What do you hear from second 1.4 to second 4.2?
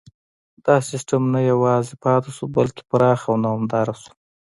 یوازې پاتې شو بلکې پراخ او دوامداره شو.